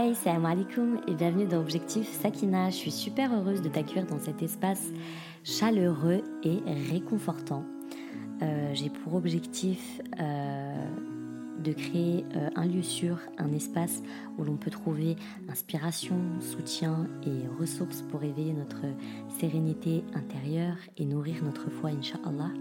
Hey, 0.00 0.14
salam 0.14 0.46
alaikum 0.46 1.00
et 1.08 1.14
bienvenue 1.14 1.46
dans 1.46 1.58
Objectif 1.58 2.08
Sakina. 2.22 2.70
Je 2.70 2.76
suis 2.76 2.92
super 2.92 3.34
heureuse 3.34 3.62
de 3.62 3.68
t'accueillir 3.68 4.06
dans 4.06 4.20
cet 4.20 4.44
espace 4.44 4.92
chaleureux 5.42 6.22
et 6.44 6.60
réconfortant. 6.88 7.64
Euh, 8.40 8.70
j'ai 8.74 8.90
pour 8.90 9.16
objectif 9.16 10.00
euh, 10.20 10.84
de 11.58 11.72
créer 11.72 12.24
euh, 12.36 12.48
un 12.54 12.66
lieu 12.66 12.84
sûr, 12.84 13.18
un 13.38 13.52
espace 13.52 14.00
où 14.38 14.44
l'on 14.44 14.56
peut 14.56 14.70
trouver 14.70 15.16
inspiration, 15.48 16.20
soutien 16.38 17.08
et 17.26 17.48
ressources 17.60 18.02
pour 18.02 18.22
éveiller 18.22 18.52
notre 18.52 18.82
sérénité 19.40 20.04
intérieure 20.14 20.76
et 20.96 21.06
nourrir 21.06 21.42
notre 21.42 21.70
foi, 21.70 21.90
Inch'Allah. 21.90 22.52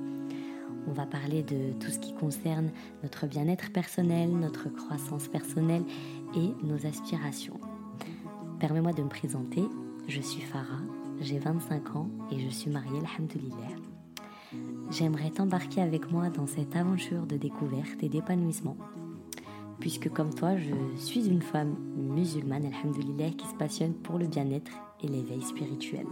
On 0.88 0.94
va 0.94 1.06
parler 1.06 1.44
de 1.44 1.74
tout 1.80 1.92
ce 1.92 2.00
qui 2.00 2.14
concerne 2.14 2.72
notre 3.04 3.28
bien-être 3.28 3.72
personnel, 3.72 4.30
notre 4.32 4.70
croissance 4.70 5.28
personnelle 5.28 5.84
et 6.34 6.54
nos 6.64 6.86
aspirations. 6.86 7.60
Permets-moi 8.60 8.94
de 8.94 9.04
me 9.04 9.10
présenter. 9.10 9.64
Je 10.08 10.22
suis 10.22 10.42
Farah, 10.42 10.82
j'ai 11.20 11.40
25 11.40 11.96
ans 11.98 12.10
et 12.32 12.40
je 12.40 12.48
suis 12.48 12.72
mariée, 12.72 13.00
alhamdoulilah. 13.00 13.76
J'aimerais 14.90 15.30
t'embarquer 15.32 15.82
avec 15.82 16.10
moi 16.10 16.30
dans 16.30 16.48
cette 16.48 16.76
aventure 16.76 17.26
de 17.26 17.36
découverte 17.36 18.02
et 18.02 18.08
d'épanouissement. 18.08 18.78
Puisque 19.82 20.10
comme 20.10 20.34
toi, 20.34 20.56
je 20.56 20.74
suis 20.96 21.28
une 21.28 21.42
femme 21.42 21.76
musulmane, 21.98 22.66
alhamdoulilah, 22.66 23.32
qui 23.32 23.46
se 23.46 23.56
passionne 23.56 23.94
pour 23.94 24.18
le 24.18 24.28
bien-être 24.28 24.72
et 25.04 25.08
l'éveil 25.08 25.42
spirituel. 25.42 26.06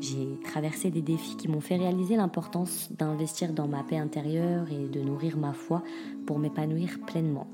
J'ai 0.00 0.38
traversé 0.44 0.90
des 0.90 1.02
défis 1.02 1.36
qui 1.36 1.48
m'ont 1.48 1.60
fait 1.60 1.76
réaliser 1.76 2.16
l'importance 2.16 2.90
d'investir 2.92 3.52
dans 3.52 3.68
ma 3.68 3.82
paix 3.82 3.98
intérieure 3.98 4.66
et 4.70 4.88
de 4.88 5.00
nourrir 5.00 5.36
ma 5.36 5.52
foi 5.52 5.82
pour 6.26 6.38
m'épanouir 6.38 6.98
pleinement. 7.06 7.46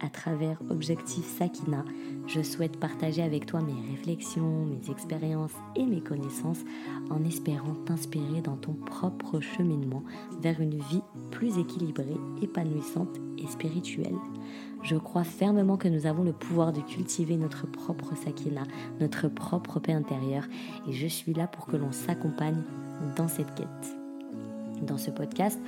À 0.00 0.10
travers 0.10 0.58
Objectif 0.68 1.24
Sakina, 1.38 1.82
je 2.26 2.42
souhaite 2.42 2.78
partager 2.78 3.22
avec 3.22 3.46
toi 3.46 3.62
mes 3.62 3.90
réflexions, 3.90 4.66
mes 4.66 4.90
expériences 4.90 5.54
et 5.74 5.86
mes 5.86 6.02
connaissances 6.02 6.60
en 7.08 7.24
espérant 7.24 7.74
t'inspirer 7.86 8.42
dans 8.42 8.56
ton 8.56 8.74
propre 8.74 9.40
cheminement 9.40 10.02
vers 10.40 10.60
une 10.60 10.78
vie 10.78 11.02
plus 11.30 11.58
équilibrée, 11.58 12.16
épanouissante 12.42 13.16
et 13.38 13.46
spirituelle. 13.46 14.16
Je 14.82 14.96
crois 14.96 15.24
fermement 15.24 15.78
que 15.78 15.88
nous 15.88 16.06
avons 16.06 16.24
le 16.24 16.32
pouvoir 16.32 16.72
de 16.72 16.80
cultiver 16.80 17.36
notre 17.36 17.66
propre 17.66 18.14
sakina, 18.16 18.64
notre 19.00 19.28
propre 19.28 19.80
paix 19.80 19.94
intérieure, 19.94 20.46
et 20.88 20.92
je 20.92 21.06
suis 21.06 21.32
là 21.32 21.46
pour 21.46 21.66
que 21.66 21.76
l'on 21.76 21.92
s'accompagne 21.92 22.62
dans 23.16 23.28
cette 23.28 23.54
quête. 23.54 23.96
Dans 24.82 24.98
ce 24.98 25.10
podcast, 25.10 25.58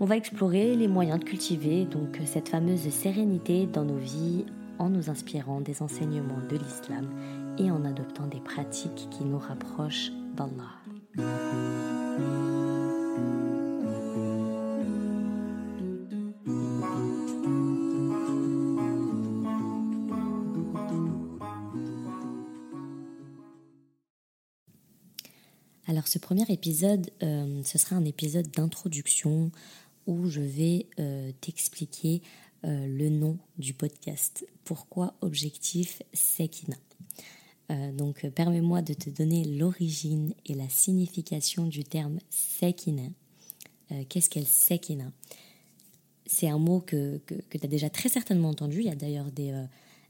on 0.00 0.06
va 0.06 0.16
explorer 0.16 0.74
les 0.74 0.88
moyens 0.88 1.20
de 1.20 1.24
cultiver 1.24 1.84
donc 1.84 2.18
cette 2.26 2.48
fameuse 2.48 2.88
sérénité 2.90 3.66
dans 3.66 3.84
nos 3.84 3.96
vies 3.96 4.44
en 4.78 4.90
nous 4.90 5.08
inspirant 5.08 5.60
des 5.60 5.82
enseignements 5.82 6.40
de 6.48 6.56
l'islam 6.56 7.08
et 7.58 7.70
en 7.70 7.84
adoptant 7.84 8.26
des 8.26 8.40
pratiques 8.40 9.08
qui 9.10 9.24
nous 9.24 9.38
rapprochent 9.38 10.10
d'Allah. 10.34 10.74
Alors 25.86 26.08
ce 26.08 26.18
premier 26.18 26.44
épisode, 26.48 27.10
euh, 27.22 27.62
ce 27.62 27.78
sera 27.78 27.94
un 27.94 28.04
épisode 28.04 28.50
d'introduction 28.50 29.50
où 30.06 30.28
je 30.28 30.40
vais 30.40 30.86
euh, 30.98 31.32
t'expliquer 31.40 32.22
euh, 32.64 32.86
le 32.86 33.08
nom 33.08 33.38
du 33.58 33.74
podcast. 33.74 34.46
Pourquoi 34.64 35.14
Objectif 35.20 36.02
Sekina 36.12 36.76
Donc 37.92 38.26
permets-moi 38.30 38.82
de 38.82 38.94
te 38.94 39.10
donner 39.10 39.44
l'origine 39.44 40.34
et 40.46 40.54
la 40.54 40.68
signification 40.68 41.66
du 41.66 41.84
terme 41.84 42.18
Sekina. 42.30 43.08
Qu'est-ce 44.08 44.30
qu'elle 44.30 44.46
Sekina? 44.46 45.12
C'est 46.26 46.48
un 46.48 46.58
mot 46.58 46.80
que, 46.80 47.18
que, 47.26 47.58
tu 47.58 47.64
as 47.64 47.68
déjà 47.68 47.90
très 47.90 48.08
certainement 48.08 48.48
entendu. 48.48 48.78
Il 48.78 48.86
y 48.86 48.90
a 48.90 48.94
d'ailleurs 48.94 49.30
des, 49.30 49.52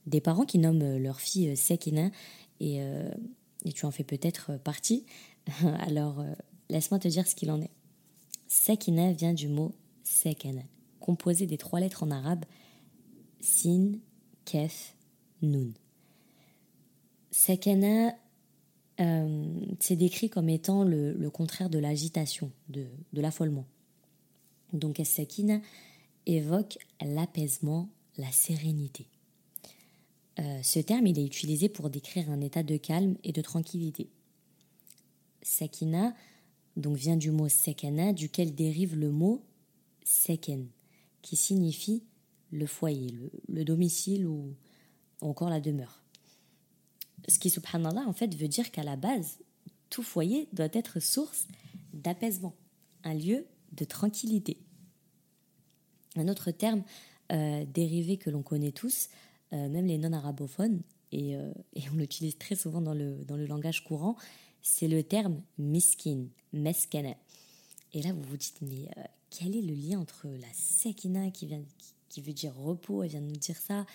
des 0.06 0.20
parents 0.20 0.44
qui 0.44 0.58
nomment 0.58 0.96
leur 0.98 1.20
fille 1.20 1.56
Sekina 1.56 2.10
et, 2.60 2.80
tu 3.74 3.86
en 3.86 3.90
fais 3.90 4.04
peut-être 4.04 4.56
partie. 4.58 5.04
Alors, 5.80 6.20
euh, 6.20 6.32
laisse-moi 6.70 6.98
te 6.98 7.08
dire 7.08 7.26
ce 7.26 7.34
qu'il 7.34 7.50
en 7.50 7.60
est. 7.60 7.70
Sekina 8.48 9.12
vient 9.12 9.34
du 9.34 9.48
mot 9.48 9.72
composé 11.00 11.46
des 11.46 11.58
trois 11.58 11.80
lettres 11.80 12.02
en 12.02 12.10
arabe 12.10 12.44
sin, 13.40 13.92
kef, 14.44 14.96
nun. 15.42 15.72
Sekena, 17.30 18.16
euh, 19.00 19.60
c'est 19.80 19.96
décrit 19.96 20.30
comme 20.30 20.48
étant 20.48 20.84
le, 20.84 21.28
contraire 21.30 21.68
de 21.68 21.78
l'agitation, 21.78 22.50
de, 22.68 22.86
l'affolement. 23.12 23.66
Donc, 24.72 25.00
Sekina 25.04 25.60
évoque 26.26 26.78
l'apaisement, 27.00 27.88
la 28.16 28.30
sérénité. 28.30 29.06
Euh, 30.38 30.62
ce 30.62 30.78
terme, 30.78 31.06
il 31.06 31.18
est 31.18 31.26
utilisé 31.26 31.68
pour 31.68 31.90
décrire 31.90 32.30
un 32.30 32.40
état 32.40 32.62
de 32.62 32.76
calme 32.76 33.16
et 33.24 33.32
de 33.32 33.42
tranquillité. 33.42 34.08
Sakina 35.42 36.14
donc 36.76 36.96
vient 36.96 37.16
du 37.16 37.30
mot 37.30 37.48
sekana, 37.48 38.12
duquel 38.12 38.54
dérive 38.54 38.96
le 38.96 39.10
mot 39.10 39.44
seken, 40.04 40.68
qui 41.22 41.36
signifie 41.36 42.04
le 42.52 42.66
foyer, 42.66 43.14
le, 43.48 43.64
domicile 43.64 44.26
ou, 44.26 44.54
encore 45.20 45.48
la 45.48 45.60
demeure. 45.60 46.02
Ce 47.28 47.38
qui, 47.38 47.50
subhanallah, 47.50 48.06
en 48.06 48.12
fait, 48.12 48.34
veut 48.34 48.48
dire 48.48 48.70
qu'à 48.70 48.82
la 48.82 48.96
base, 48.96 49.38
tout 49.90 50.02
foyer 50.02 50.48
doit 50.52 50.68
être 50.72 51.00
source 51.00 51.48
d'apaisement, 51.92 52.54
un 53.02 53.14
lieu 53.14 53.46
de 53.72 53.84
tranquillité. 53.84 54.58
Un 56.16 56.28
autre 56.28 56.50
terme 56.50 56.84
euh, 57.32 57.64
dérivé 57.64 58.18
que 58.18 58.30
l'on 58.30 58.42
connaît 58.42 58.72
tous, 58.72 59.08
euh, 59.52 59.68
même 59.68 59.86
les 59.86 59.98
non-arabophones, 59.98 60.82
et, 61.10 61.36
euh, 61.36 61.52
et 61.74 61.82
on 61.90 61.96
l'utilise 61.96 62.36
très 62.36 62.54
souvent 62.54 62.82
dans 62.82 62.94
le, 62.94 63.24
dans 63.24 63.36
le 63.36 63.46
langage 63.46 63.82
courant, 63.82 64.16
c'est 64.60 64.88
le 64.88 65.02
terme 65.02 65.42
miskin, 65.58 66.26
meskana. 66.52 67.14
Et 67.92 68.02
là, 68.02 68.12
vous 68.12 68.22
vous 68.22 68.36
dites, 68.36 68.60
mais 68.60 68.88
quel 69.36 69.56
est 69.56 69.62
le 69.62 69.74
lien 69.74 69.98
entre 69.98 70.28
la 70.28 70.52
sekina 70.52 71.30
qui, 71.30 71.46
vient, 71.46 71.62
qui, 72.08 72.20
veut 72.20 72.32
dire 72.32 72.54
repos, 72.54 73.02
elle 73.02 73.10
vient 73.10 73.20
de 73.20 73.26
nous 73.26 73.36
dire 73.36 73.56
ça, 73.56 73.86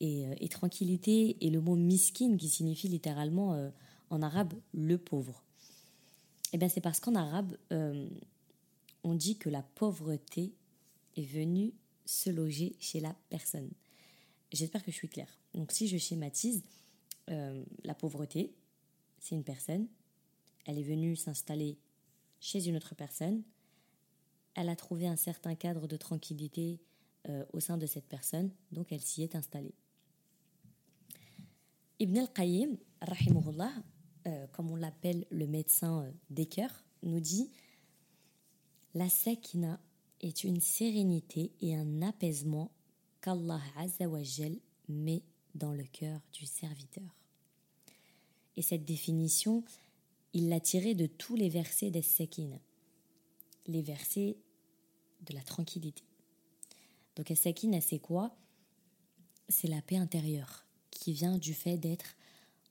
et, 0.00 0.26
euh, 0.26 0.48
tranquillité, 0.48 1.36
et 1.40 1.50
le 1.50 1.60
mot 1.60 1.74
miskin 1.74 2.36
qui 2.36 2.48
signifie 2.48 2.88
littéralement 2.88 3.54
euh, 3.54 3.70
en 4.10 4.22
arabe 4.22 4.54
le 4.72 4.98
pauvre 4.98 5.42
Eh 6.52 6.58
bien, 6.58 6.68
c'est 6.68 6.80
parce 6.80 7.00
qu'en 7.00 7.14
arabe, 7.14 7.56
on 9.02 9.14
dit 9.14 9.36
que 9.36 9.48
la 9.48 9.62
pauvreté 9.62 10.52
est 11.16 11.24
venue 11.24 11.72
se 12.04 12.30
loger 12.30 12.76
chez 12.78 13.00
la 13.00 13.14
personne. 13.30 13.70
J'espère 14.52 14.84
que 14.84 14.92
je 14.92 14.96
suis 14.96 15.08
claire. 15.08 15.38
Donc, 15.54 15.72
si 15.72 15.88
je 15.88 15.96
schématise, 15.98 16.62
la 17.28 17.94
pauvreté, 17.94 18.54
c'est 19.18 19.34
une 19.34 19.42
personne 19.42 19.88
elle 20.66 20.78
est 20.78 20.82
venue 20.82 21.16
s'installer 21.16 21.78
chez 22.40 22.68
une 22.68 22.76
autre 22.76 22.94
personne. 22.94 23.42
Elle 24.56 24.70
a 24.70 24.76
trouvé 24.76 25.06
un 25.06 25.16
certain 25.16 25.54
cadre 25.54 25.86
de 25.86 25.96
tranquillité 25.96 26.80
euh, 27.28 27.44
au 27.52 27.60
sein 27.60 27.76
de 27.76 27.86
cette 27.86 28.08
personne, 28.08 28.50
donc 28.72 28.90
elle 28.90 29.02
s'y 29.02 29.22
est 29.22 29.36
installée. 29.36 29.74
Ibn 31.98 32.18
al-Qayyim, 32.18 32.76
euh, 34.26 34.46
comme 34.52 34.70
on 34.70 34.76
l'appelle 34.76 35.26
le 35.30 35.46
médecin 35.46 36.02
euh, 36.02 36.10
des 36.30 36.46
cœurs, 36.46 36.84
nous 37.02 37.20
dit 37.20 37.50
La 38.94 39.08
sekina 39.08 39.78
est 40.20 40.42
une 40.42 40.60
sérénité 40.60 41.52
et 41.60 41.74
un 41.74 42.00
apaisement 42.00 42.72
qu'Allah 43.20 43.60
met 44.88 45.22
dans 45.54 45.72
le 45.72 45.84
cœur 45.84 46.20
du 46.32 46.46
serviteur. 46.46 47.14
Et 48.56 48.62
cette 48.62 48.84
définition, 48.84 49.64
il 50.32 50.48
l'a 50.48 50.60
tiré 50.60 50.94
de 50.94 51.06
tous 51.06 51.36
les 51.36 51.48
versets 51.48 51.90
des 51.90 52.02
Sekina, 52.02 52.58
les 53.66 53.82
versets 53.82 54.38
de 55.26 55.34
la 55.34 55.42
tranquillité. 55.42 56.02
Donc, 57.16 57.32
Sekina, 57.34 57.80
c'est 57.80 57.98
quoi? 57.98 58.36
C'est 59.48 59.68
la 59.68 59.82
paix 59.82 59.96
intérieure 59.96 60.66
qui 60.90 61.12
vient 61.12 61.38
du 61.38 61.54
fait 61.54 61.76
d'être 61.76 62.16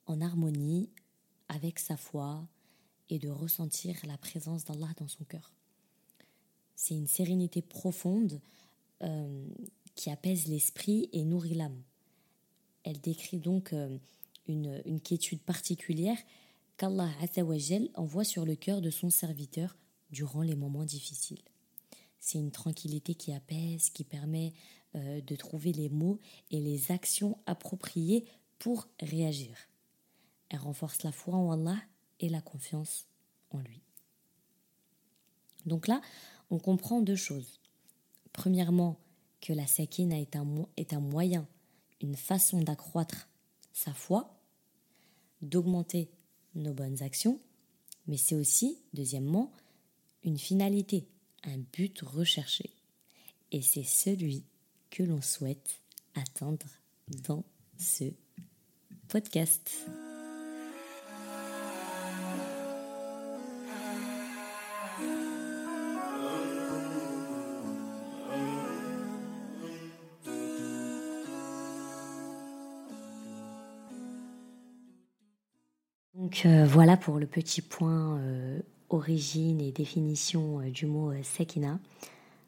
en 0.07 0.21
harmonie 0.21 0.89
avec 1.47 1.79
sa 1.79 1.97
foi 1.97 2.47
et 3.09 3.19
de 3.19 3.29
ressentir 3.29 3.95
la 4.05 4.17
présence 4.17 4.65
d'Allah 4.65 4.91
dans 4.97 5.07
son 5.07 5.23
cœur. 5.23 5.53
C'est 6.75 6.95
une 6.95 7.07
sérénité 7.07 7.61
profonde 7.61 8.41
euh, 9.01 9.47
qui 9.95 10.09
apaise 10.09 10.47
l'esprit 10.47 11.09
et 11.13 11.23
nourrit 11.23 11.55
l'âme. 11.55 11.81
Elle 12.83 12.99
décrit 12.99 13.39
donc 13.39 13.73
euh, 13.73 13.97
une, 14.47 14.81
une 14.85 14.99
quiétude 14.99 15.41
particulière 15.41 16.17
qu'Allah 16.77 17.09
envoie 17.95 18.23
sur 18.23 18.45
le 18.45 18.55
cœur 18.55 18.81
de 18.81 18.89
son 18.89 19.09
serviteur 19.09 19.77
durant 20.11 20.41
les 20.41 20.55
moments 20.55 20.85
difficiles. 20.85 21.41
C'est 22.25 22.39
une 22.39 22.49
tranquillité 22.49 23.13
qui 23.13 23.33
apaise, 23.33 23.91
qui 23.91 24.03
permet 24.03 24.51
euh, 24.95 25.21
de 25.21 25.35
trouver 25.35 25.71
les 25.71 25.89
mots 25.89 26.19
et 26.49 26.59
les 26.59 26.91
actions 26.91 27.37
appropriées 27.45 28.25
pour 28.57 28.87
réagir. 28.99 29.55
Elle 30.49 30.57
renforce 30.57 31.03
la 31.03 31.11
foi 31.11 31.35
en 31.35 31.51
Allah 31.51 31.79
et 32.19 32.29
la 32.29 32.41
confiance 32.41 33.05
en 33.51 33.59
lui. 33.59 33.83
Donc 35.67 35.87
là, 35.87 36.01
on 36.49 36.57
comprend 36.57 36.99
deux 36.99 37.15
choses. 37.15 37.59
Premièrement, 38.33 38.97
que 39.39 39.53
la 39.53 39.67
sakina 39.67 40.19
est 40.19 40.35
un, 40.35 40.47
est 40.77 40.93
un 40.93 41.01
moyen, 41.01 41.47
une 42.01 42.15
façon 42.15 42.59
d'accroître 42.59 43.29
sa 43.71 43.93
foi, 43.93 44.35
d'augmenter 45.43 46.09
nos 46.55 46.73
bonnes 46.73 47.03
actions, 47.03 47.39
mais 48.07 48.17
c'est 48.17 48.33
aussi, 48.33 48.79
deuxièmement, 48.95 49.51
une 50.23 50.39
finalité, 50.39 51.07
un 51.45 51.57
but 51.73 52.01
recherché. 52.01 52.71
Et 53.51 53.61
c'est 53.61 53.83
celui 53.83 54.45
que 54.89 55.03
l'on 55.03 55.21
souhaite 55.21 55.81
atteindre 56.15 56.67
dans 57.27 57.45
ce 57.77 58.05
podcast. 59.07 59.85
Donc 76.25 76.45
euh, 76.45 76.65
voilà 76.65 76.97
pour 76.97 77.19
le 77.19 77.27
petit 77.27 77.61
point 77.61 78.17
euh, 78.19 78.59
origine 78.89 79.61
et 79.61 79.71
définition 79.71 80.59
euh, 80.59 80.69
du 80.69 80.85
mot 80.85 81.11
Sekina. 81.23 81.79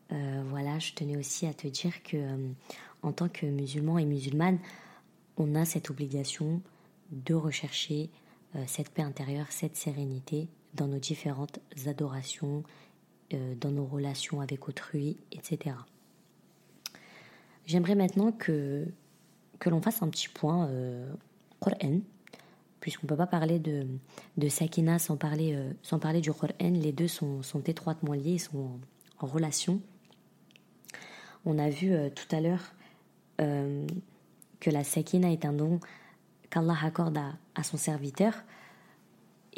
voilà, 0.10 0.80
je 0.80 0.94
tenais 0.94 1.18
aussi 1.18 1.46
à 1.48 1.54
te 1.54 1.68
dire 1.68 2.02
que 2.04 2.18
en 3.02 3.12
tant 3.12 3.28
que 3.28 3.46
musulman 3.46 3.98
et 3.98 4.06
musulmane, 4.06 4.60
on 5.38 5.54
a 5.56 5.66
cette 5.66 5.90
obligation 5.90 6.62
de 7.12 7.34
rechercher 7.34 8.10
cette 8.68 8.90
paix 8.90 9.02
intérieure, 9.02 9.48
cette 9.50 9.76
sérénité 9.76 10.48
dans 10.74 10.88
nos 10.88 10.98
différentes 10.98 11.60
adorations, 11.86 12.64
dans 13.32 13.72
nos 13.72 13.86
relations 13.86 14.40
avec 14.40 14.70
autrui, 14.70 15.18
etc. 15.34 15.76
J'aimerais 17.66 17.96
maintenant 17.96 18.32
que, 18.32 18.88
que 19.60 19.70
l'on 19.70 19.82
fasse 19.82 20.02
un 20.02 20.08
petit 20.08 20.30
point 20.30 20.70
Qur'an 21.62 22.00
puisqu'on 22.80 23.06
ne 23.06 23.10
peut 23.10 23.18
pas 23.18 23.28
parler 23.28 23.60
de, 23.60 23.88
de 24.38 24.50
Sakina 24.50 25.00
sans 25.00 25.18
parler, 25.18 25.54
euh, 25.56 25.72
sans 25.82 26.00
parler 26.00 26.22
du 26.22 26.32
Qur'an. 26.32 26.54
Les 26.60 26.92
deux 26.92 27.08
sont, 27.08 27.42
sont 27.42 27.62
étroitement 27.62 28.14
liés, 28.14 28.38
sont 28.38 28.80
en, 29.20 29.26
relation. 29.26 29.82
On 31.46 31.58
a 31.60 31.70
vu 31.70 31.94
euh, 31.94 32.10
tout 32.10 32.36
à 32.36 32.42
l'heure 32.42 32.74
euh, 33.42 33.86
que 34.60 34.70
la 34.70 34.84
Sakina 34.84 35.32
est 35.32 35.46
un 35.46 35.54
don 35.54 35.80
qu'Allah 36.50 36.78
accorde 36.84 37.18
à, 37.18 37.34
à, 37.56 37.64
son 37.64 37.78
serviteur. 37.78 38.34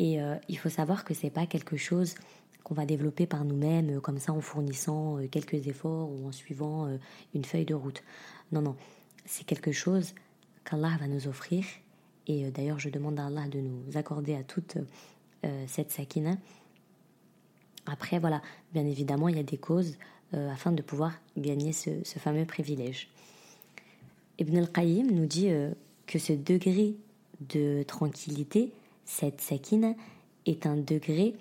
Et 0.02 0.18
il 0.48 0.58
faut 0.58 0.70
savoir 0.70 1.04
que 1.04 1.14
c'est 1.14 1.30
pas 1.30 1.46
quelque 1.46 1.76
chose 1.76 2.16
qu'on 2.64 2.74
va 2.74 2.86
développer 2.86 3.28
par 3.28 3.44
nous-mêmes, 3.44 4.00
comme 4.00 4.18
ça 4.18 4.32
en 4.32 4.40
fournissant 4.40 5.18
quelques 5.30 5.68
efforts 5.68 6.10
ou 6.10 6.26
en 6.26 6.32
suivant 6.32 6.88
une 7.34 7.44
feuille 7.44 7.66
de 7.66 7.74
route. 7.74 8.02
Non, 8.54 8.62
non, 8.62 8.78
c'est 9.26 9.44
quelque 9.44 9.74
chose 9.74 10.16
qu'Allah 10.64 10.96
va 11.02 11.08
nous 11.10 11.28
offrir 11.28 11.66
et 12.30 12.46
euh, 12.46 12.52
d'ailleurs, 12.52 12.80
je 12.80 12.90
demande 12.90 13.20
à 13.20 13.26
Allah 13.26 13.48
de 13.48 13.60
nous 13.60 13.98
accorder 13.98 14.36
à 14.36 14.44
toute 14.44 14.78
euh, 15.44 15.66
cette 15.68 15.92
sakina. 15.92 16.38
Après, 17.86 18.20
voilà, 18.20 18.42
bien 18.72 18.86
évidemment, 18.86 19.28
il 19.28 19.36
y 19.36 19.40
a 19.40 19.44
des 19.44 19.58
causes 19.58 19.98
euh, 20.36 20.52
afin 20.52 20.72
de 20.72 20.82
pouvoir 20.82 21.14
gagner 21.38 21.74
ce, 21.74 21.90
fameux 22.20 22.46
privilège. 22.46 23.10
Ibn 24.38 24.58
al-Qayyim 24.58 25.12
nous 25.12 25.26
dit 25.26 25.50
que 26.06 26.18
ce 26.18 26.32
degré 26.32 26.96
de 27.42 27.84
tranquillité, 27.84 28.72
cette 29.04 29.42
sakina, 29.42 29.94
est 30.46 30.66
un 30.66 30.78
degré 30.78 31.36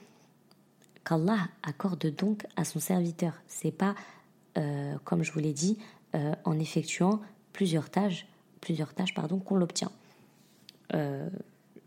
qu'Allah 1.04 1.48
accorde 1.62 2.12
donc 2.16 2.44
à 2.56 2.64
son 2.64 2.80
serviteur. 2.80 3.34
C'est 3.46 3.70
pas, 3.70 3.94
comme 5.04 5.22
je 5.22 5.30
vous 5.30 5.38
l'ai 5.38 5.52
dit, 5.52 5.78
en 6.44 6.58
effectuant 6.58 7.20
plusieurs 7.52 7.88
tâches, 7.88 8.26
plusieurs 8.60 8.92
tâches 8.94 9.14
qu'on 9.14 9.54
l'obtient. 9.54 9.92
Euh, 10.94 11.28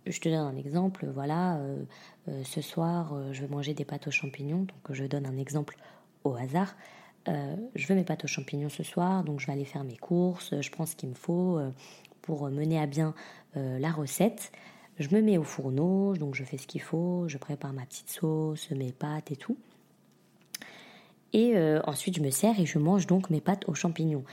je 0.06 0.20
te 0.20 0.30
donne 0.30 0.40
un 0.40 0.58
exemple, 0.58 1.08
voilà, 1.14 1.58
euh, 1.58 1.84
euh, 2.28 2.44
ce 2.44 2.62
soir, 2.62 3.16
je 3.32 3.42
vais 3.42 3.48
manger 3.48 3.74
des 3.74 3.86
pâtes 3.86 4.08
aux 4.08 4.12
champignons, 4.12 4.62
donc 4.62 4.92
je 4.92 5.06
donne 5.06 5.26
un 5.26 5.38
exemple 5.38 5.76
au 6.24 6.36
hasard. 6.36 6.76
je 7.28 7.88
veux 7.88 7.96
mes 7.96 8.04
pâtes 8.04 8.24
aux 8.26 8.28
champignons 8.28 8.70
ce 8.70 8.84
soir, 8.84 9.24
donc 9.24 9.40
je 9.40 9.48
vais 9.48 9.54
aller 9.54 9.66
faire 9.66 9.84
mes 9.84 9.98
courses, 9.98 10.60
je 10.60 10.72
prends 10.72 10.86
ce 10.86 10.96
qu'il 10.96 11.10
me 11.10 11.16
faut 11.16 11.60
pour 12.22 12.50
mener 12.50 12.80
à 12.80 12.88
bien 12.88 13.14
la 13.56 13.92
recette. 13.92 14.52
Je 14.98 15.08
me 15.16 15.22
mets 15.22 15.38
au 15.38 15.44
fourneau, 15.44 16.16
donc 16.16 16.36
je 16.36 16.44
fais 16.44 16.58
ce 16.58 16.68
qu'il 16.68 16.82
faut, 16.82 17.28
je 17.28 17.38
prépare 17.38 17.74
ma 17.74 17.86
petite 17.86 18.10
sauce, 18.10 18.72
mes 18.72 18.92
pâtes 18.92 19.32
et 19.32 19.36
tout. 19.36 19.58
Et 21.34 21.56
ensuite, 21.86 22.18
je 22.18 22.22
me 22.22 22.32
sers 22.32 22.60
et 22.60 22.66
je 22.66 22.80
mange 22.80 23.06
donc 23.06 23.30
mes 23.30 23.42
pâtes 23.42 23.68
aux 23.68 23.76
champignons. 23.76 24.24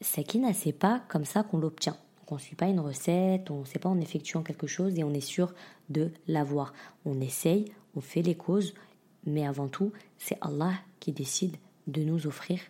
Qui 0.00 0.42
c'est 0.54 0.72
pas 0.72 1.02
comme 1.08 1.26
ça 1.26 1.42
qu'on 1.42 1.58
l'obtient 1.58 1.96
on 2.30 2.36
ne 2.36 2.40
suit 2.40 2.56
pas 2.56 2.66
une 2.66 2.80
recette, 2.80 3.50
on 3.50 3.60
ne 3.60 3.64
sait 3.64 3.78
pas 3.78 3.88
en 3.88 4.00
effectuant 4.00 4.42
quelque 4.42 4.66
chose 4.66 4.98
et 4.98 5.04
on 5.04 5.12
est 5.12 5.20
sûr 5.20 5.52
de 5.88 6.10
l'avoir. 6.28 6.72
On 7.04 7.20
essaye, 7.20 7.66
on 7.96 8.00
fait 8.00 8.22
les 8.22 8.34
causes, 8.34 8.74
mais 9.26 9.46
avant 9.46 9.68
tout, 9.68 9.92
c'est 10.18 10.38
Allah 10.40 10.72
qui 11.00 11.12
décide 11.12 11.56
de 11.86 12.02
nous 12.02 12.26
offrir 12.26 12.60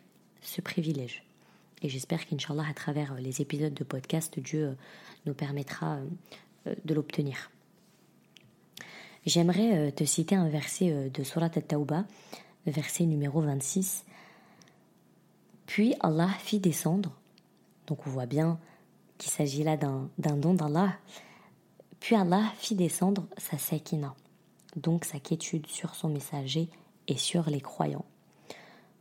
ce 0.40 0.60
privilège. 0.60 1.24
Et 1.82 1.88
j'espère 1.88 2.26
qu'Inch'Allah, 2.26 2.64
à 2.68 2.74
travers 2.74 3.14
les 3.14 3.40
épisodes 3.40 3.74
de 3.74 3.84
podcast, 3.84 4.38
Dieu 4.38 4.68
euh, 4.68 4.74
nous 5.26 5.34
permettra 5.34 5.98
euh, 6.66 6.74
de 6.84 6.94
l'obtenir. 6.94 7.50
J'aimerais 9.26 9.76
euh, 9.76 9.90
te 9.90 10.04
citer 10.04 10.34
un 10.34 10.48
verset 10.48 11.10
de 11.10 11.22
Surat 11.22 11.50
al-Tawbah, 11.54 12.04
verset 12.66 13.04
numéro 13.04 13.40
26. 13.40 14.04
Puis 15.66 15.94
Allah 16.00 16.28
fit 16.38 16.58
descendre, 16.58 17.16
donc 17.86 18.06
on 18.06 18.10
voit 18.10 18.26
bien 18.26 18.58
qu'il 19.20 19.30
s'agit 19.30 19.62
là 19.62 19.76
d'un 19.76 20.36
don 20.36 20.54
d'Allah. 20.54 20.94
Puis 22.00 22.16
Allah 22.16 22.42
fit 22.56 22.74
descendre 22.74 23.26
sa 23.36 23.58
sakina, 23.58 24.14
donc 24.74 25.04
sa 25.04 25.20
quiétude 25.20 25.66
sur 25.66 25.94
son 25.94 26.08
messager 26.08 26.70
et 27.06 27.18
sur 27.18 27.48
les 27.50 27.60
croyants. 27.60 28.06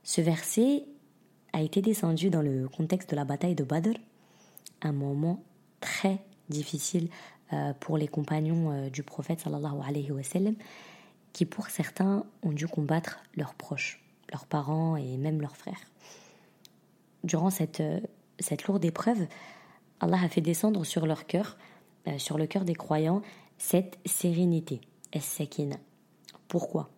Ce 0.04 0.22
verset 0.22 0.84
a 1.54 1.62
été 1.62 1.82
descendu 1.82 2.30
dans 2.30 2.42
le 2.42 2.68
contexte 2.68 3.10
de 3.10 3.16
la 3.16 3.26
bataille 3.26 3.56
de 3.56 3.64
Badr, 3.64 3.98
un 4.82 4.92
moment 4.92 5.42
très 5.80 6.20
difficile 6.50 7.10
euh, 7.54 7.74
pour 7.80 7.98
les 7.98 8.08
compagnons 8.08 8.72
euh, 8.72 8.90
du 8.90 9.04
prophète 9.04 9.40
sallallahu 9.40 9.82
alayhi 9.88 10.12
wa 10.12 10.22
qui 11.32 11.46
pour 11.46 11.68
certains 11.68 12.26
ont 12.44 12.52
dû 12.52 12.68
combattre 12.68 13.24
leurs 13.36 13.54
proches, 13.54 14.04
leurs 14.32 14.46
parents 14.46 14.98
et 14.98 15.18
même 15.18 15.42
leurs 15.42 15.56
frères. 15.56 15.80
Durant 17.24 17.50
cette, 17.50 17.80
euh, 17.80 18.00
cette 18.40 18.66
lourde 18.66 18.84
épreuve, 18.84 19.26
Allah 20.00 20.22
a 20.22 20.30
fait 20.30 20.42
descendre 20.42 20.84
sur 20.86 21.06
leur 21.06 21.26
cœur, 21.26 21.58
euh, 22.08 22.18
sur 22.18 22.38
le 22.38 22.48
cœur 22.48 22.64
des 22.66 22.76
croyants, 22.76 23.22
cette 23.58 24.00
sérénité. 24.06 24.82
Pourquoi? 26.48 26.90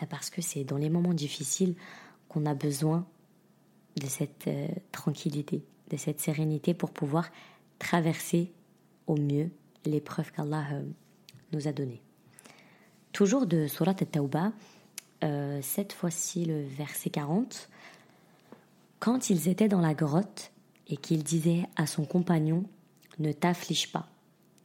Bah, 0.00 0.06
Parce 0.08 0.30
que 0.30 0.42
c'est 0.42 0.64
dans 0.64 0.76
les 0.76 0.90
moments 0.90 1.14
difficiles 1.14 1.74
qu'on 2.28 2.44
a 2.46 2.54
besoin 2.54 3.06
de 3.96 4.06
cette 4.06 4.46
euh, 4.48 4.68
tranquillité, 4.92 5.62
de 5.90 5.96
cette 5.96 6.20
sérénité 6.20 6.74
pour 6.74 6.90
pouvoir 6.90 7.30
traverser 7.78 8.52
au 9.06 9.16
mieux 9.16 9.50
l'épreuve 9.86 10.30
qu'Allah 10.32 10.64
euh, 10.72 10.82
nous 11.52 11.68
a 11.68 11.72
donnée. 11.72 12.02
Toujours 13.12 13.46
de 13.46 13.66
Surat 13.66 13.94
al-Tawbah, 13.98 14.52
cette 15.62 15.92
fois-ci 15.92 16.44
le 16.44 16.62
verset 16.62 17.10
40. 17.10 17.68
Quand 19.00 19.30
ils 19.30 19.48
étaient 19.48 19.66
dans 19.66 19.80
la 19.80 19.94
grotte, 19.94 20.52
et 20.88 20.96
qu'il 20.96 21.22
disait 21.22 21.64
à 21.76 21.86
son 21.86 22.04
compagnon 22.04 22.64
Ne 23.18 23.32
t'afflige 23.32 23.92
pas. 23.92 24.08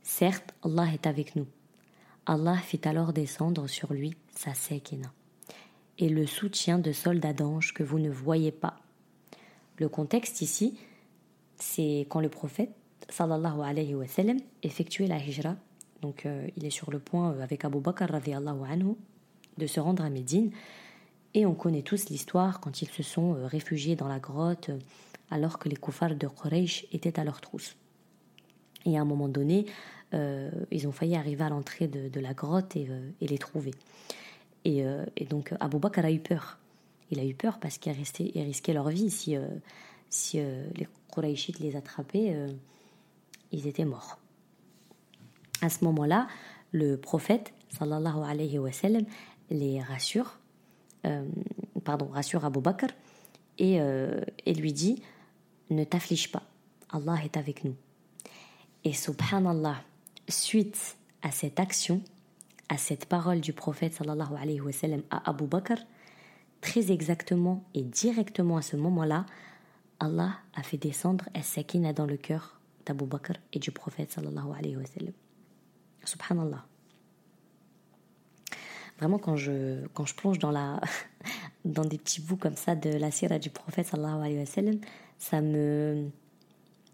Certes, 0.02 0.54
Allah 0.64 0.88
est 0.94 1.08
avec 1.08 1.36
nous. 1.36 1.48
Allah 2.26 2.58
fit 2.58 2.82
alors 2.86 3.14
descendre 3.14 3.68
sur 3.68 3.94
lui 3.94 4.16
sa 4.36 4.54
sekina 4.54 5.12
et 6.00 6.10
le 6.10 6.26
soutien 6.26 6.80
de 6.80 6.92
soldats 6.92 7.34
d'anges 7.34 7.74
que 7.74 7.84
vous 7.84 8.00
ne 8.00 8.10
voyez 8.10 8.52
pas. 8.52 8.80
Le 9.78 9.90
contexte 9.90 10.42
ici, 10.42 10.78
c'est 11.58 12.06
quand 12.10 12.20
le 12.20 12.30
prophète 12.30 12.72
sallallahu 13.10 13.62
alayhi 13.62 13.96
wa 13.96 14.08
sallam 14.08 14.38
effectuait 14.64 15.08
la 15.08 15.18
hijra. 15.18 15.56
Donc 16.02 16.26
euh, 16.26 16.48
il 16.58 16.66
est 16.66 16.70
sur 16.70 16.92
le 16.92 17.00
point 17.00 17.32
euh, 17.32 17.42
avec 17.42 17.66
Abu 17.66 17.80
Bakr 17.80 18.14
anhu 18.14 18.96
de 19.58 19.68
se 19.68 19.80
rendre 19.80 20.04
à 20.04 20.10
Médine 20.10 20.52
et 21.34 21.46
on 21.46 21.54
connaît 21.54 21.82
tous 21.82 22.10
l'histoire 22.10 22.60
quand 22.60 22.82
ils 22.82 22.90
se 22.90 23.04
sont 23.04 23.36
euh, 23.36 23.46
réfugiés 23.46 23.96
dans 23.96 24.08
la 24.08 24.20
grotte 24.20 24.72
alors 25.30 25.60
que 25.60 25.70
les 25.70 25.76
koufars 25.76 26.16
de 26.16 26.28
Quraysh 26.28 26.86
étaient 26.92 27.20
à 27.20 27.24
leur 27.24 27.42
trousse. 27.42 27.76
Et 28.86 28.98
à 28.98 29.02
un 29.02 29.06
moment 29.06 29.30
donné, 29.30 29.66
euh, 30.14 30.52
ils 30.72 30.88
ont 30.88 30.92
failli 30.92 31.16
arriver 31.16 31.44
à 31.44 31.50
l'entrée 31.50 31.88
de, 31.88 32.20
la 32.20 32.34
grotte 32.34 32.76
et, 32.76 32.88
euh, 32.90 33.10
les 33.22 33.38
trouver. 33.38 33.74
Et, 34.66 34.86
donc 35.30 35.54
Abu 35.60 35.78
Bakr 35.78 36.06
a 36.06 36.12
eu 36.12 36.20
peur. 36.20 36.58
Il 37.12 37.20
a 37.20 37.26
eu 37.26 37.34
peur 37.34 37.60
parce 37.60 37.78
qu'il 37.78 37.92
risquait 37.92 38.74
leur 38.74 38.90
vie 38.90 39.10
si, 39.10 39.36
si 40.10 40.38
les 40.38 40.88
Qurayshites 41.14 41.60
les 41.60 41.76
attrapaient. 41.76 42.34
ils 43.52 43.68
étaient 43.68 43.84
morts. 43.84 44.20
À 45.62 45.70
ce 45.70 45.84
moment-là, 45.86 46.28
le 46.72 46.98
prophète, 46.98 47.54
sallallahu 47.70 48.24
alayhi 48.26 48.60
wa 48.60 48.72
sallam, 48.72 49.06
les 49.50 49.82
rassure, 49.82 50.40
euh, 51.06 51.26
pardon, 51.84 52.08
rassure 52.08 52.44
Abu 52.44 52.60
Bakr 52.60 52.88
et, 53.58 53.80
euh, 53.80 54.22
et 54.46 54.54
lui 54.54 54.74
dit 54.74 55.02
Ne 55.70 55.84
t'afflige 55.84 56.32
pas, 56.32 56.44
Allah 56.90 57.18
est 57.24 57.38
avec 57.38 57.64
nous. 57.64 57.76
Et 58.84 58.94
subhanallah, 58.94 59.78
suite 60.28 60.98
à 61.22 61.32
cette 61.32 61.60
action, 61.60 62.02
à 62.70 62.78
cette 62.78 63.06
parole 63.06 63.40
du 63.40 63.54
prophète 63.54 63.94
sallallahu 63.94 64.36
alayhi 64.40 64.62
wa 64.62 64.72
sallam 64.72 65.02
à 65.10 65.30
Abu 65.30 65.46
Bakr, 65.46 65.78
très 66.62 66.92
exactement 66.92 67.64
et 67.74 67.84
directement 67.84 68.58
à 68.58 68.62
ce 68.62 68.76
moment-là, 68.76 69.26
Allah 70.00 70.36
a 70.56 70.64
fait 70.64 70.78
descendre 70.78 71.26
as-sakina 71.34 71.94
dans 71.94 72.06
le 72.06 72.18
cœur 72.18 72.60
d'Abu 72.86 73.06
Bakr 73.06 73.34
et 73.54 73.60
du 73.60 73.72
prophète 73.72 74.12
sallallahu 74.12 74.58
alayhi. 74.58 74.76
Subhanallah. 76.04 76.66
Vraiment, 79.00 79.18
quand 79.18 79.38
je, 79.38 79.86
quand 79.94 80.06
je 80.06 80.16
plonge 80.16 80.40
dans, 80.40 80.52
la, 80.52 80.82
dans 81.66 81.86
des 81.86 81.98
petits 81.98 82.22
bouts 82.22 82.38
comme 82.38 82.56
ça 82.56 82.76
de 82.76 82.90
la 82.90 83.12
sira 83.12 83.40
du 83.40 83.50
prophète 83.50 83.88
sallallahu 83.88 84.20
alayhi 84.20 84.40
wa 84.40 84.46
sallam, 84.46 84.80
ça 85.18 85.42
me. 85.42 86.10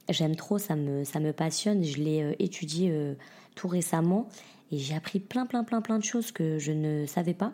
J'aime 0.10 0.36
trop, 0.36 0.58
ça 0.58 0.76
me, 0.76 1.04
ça 1.04 1.20
me 1.20 1.34
passionne. 1.34 1.84
Je 1.84 1.98
l'ai 1.98 2.24
euh, 2.24 2.34
étudié 2.40 2.90
euh, 2.92 3.14
tout 3.56 3.68
récemment 3.68 4.28
et 4.72 4.78
j'ai 4.78 4.96
appris 4.96 5.20
plein, 5.20 5.46
plein, 5.46 5.64
plein, 5.64 5.82
plein 5.82 6.00
de 6.00 6.04
choses 6.04 6.32
que 6.32 6.58
je 6.58 6.72
ne 6.72 7.06
savais 7.06 7.36
pas. 7.36 7.54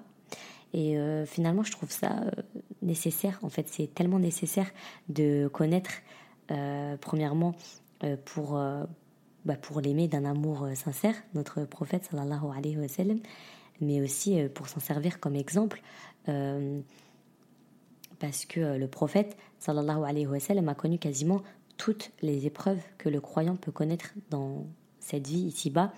Et 0.74 0.98
euh, 0.98 1.25
finalement, 1.25 1.63
je 1.63 1.72
trouve 1.72 1.91
ça 1.91 2.24
nécessaire. 2.81 3.39
En 3.41 3.50
fait, 3.50 3.67
c'est 3.67 3.93
tellement 3.93 4.19
nécessaire 4.19 4.69
de 5.10 5.50
connaître, 5.51 5.91
premièrement, 7.00 7.55
pour, 8.25 8.60
bah, 9.45 9.55
pour 9.55 9.79
l'aimer 9.79 10.10
d'un 10.10 10.25
amour 10.25 10.67
sincère, 10.75 11.15
notre 11.34 11.63
prophète 11.63 12.10
sallallahu 12.12 12.57
alayhi 12.57 12.77
wa 12.77 12.89
sallam, 12.89 13.19
mais 13.79 14.01
aussi 14.01 14.38
pour 14.53 14.67
s'en 14.67 14.81
servir 14.81 15.22
comme 15.22 15.38
exemple. 15.38 15.81
Parce 18.19 18.45
que 18.45 18.77
le 18.77 18.88
prophète 18.88 19.38
sallallahu 19.60 20.03
alayhi 20.03 20.27
wa 20.27 20.39
sallam 20.39 20.69
a 20.69 20.75
connu 20.75 20.98
quasiment 20.98 21.41
toutes 21.77 22.12
les 22.22 22.45
épreuves 22.45 22.81
que 22.98 23.10
le 23.10 23.19
croyant 23.22 23.55
peut 23.55 23.72
connaître 23.72 24.13
dans 24.29 24.65
cette 25.00 25.27
vie 25.27 25.41
ici-bas 25.41 25.91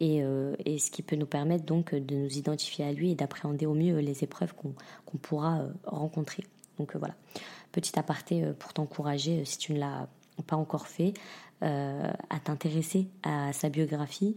et, 0.00 0.22
euh, 0.22 0.54
ce 0.66 0.90
qui 0.90 1.02
peut 1.02 1.16
nous 1.16 1.26
permettre 1.26 1.64
donc 1.64 1.94
de 1.94 2.14
nous 2.14 2.38
identifier 2.38 2.84
à 2.84 2.92
lui 2.92 3.12
et 3.12 3.14
d'appréhender 3.14 3.66
au 3.66 3.74
mieux 3.74 3.98
les 3.98 4.24
épreuves 4.24 4.54
qu'on 4.54 5.18
pourra 5.18 5.60
euh, 5.60 5.68
rencontrer. 5.84 6.44
Donc 6.78 6.94
euh, 6.94 6.98
voilà, 6.98 7.14
petit 7.72 7.98
aparté 7.98 8.44
pour 8.58 8.72
t'encourager, 8.72 9.44
si 9.44 9.58
tu 9.58 9.72
ne 9.72 9.78
l'as 9.78 10.08
pas 10.46 10.56
encore 10.56 10.86
fait, 10.86 11.14
à 11.62 12.38
t'intéresser 12.44 13.08
à 13.22 13.50
sa 13.54 13.70
biographie, 13.70 14.36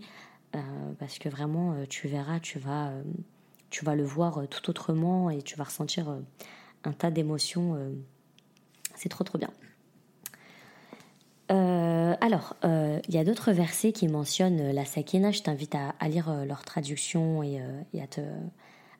parce 0.99 1.19
que 1.19 1.27
vraiment, 1.27 1.75
tu 1.89 2.07
verras, 2.07 2.39
tu 2.39 2.59
vas, 2.59 2.93
tu 3.69 3.83
vas 3.83 3.93
le 3.93 4.05
voir 4.05 4.47
tout 4.49 4.69
autrement 4.69 5.29
et 5.29 5.41
tu 5.41 5.57
vas 5.57 5.65
ressentir 5.65 6.17
un 6.83 6.91
tas 6.93 7.11
d'émotions. 7.11 7.77
C'est 8.95 9.09
trop 9.09 9.23
trop 9.23 9.37
bien. 9.37 9.49
Euh, 11.51 12.15
alors, 12.21 12.55
euh, 12.63 12.99
il 13.07 13.15
y 13.15 13.17
a 13.17 13.23
d'autres 13.23 13.51
versets 13.51 13.91
qui 13.91 14.07
mentionnent 14.07 14.71
la 14.71 14.85
sakina. 14.85 15.31
Je 15.31 15.41
t'invite 15.41 15.75
à, 15.75 16.07
lire 16.07 16.29
euh, 16.29 16.45
leur 16.45 16.63
traduction 16.63 17.41
et, 17.43 17.59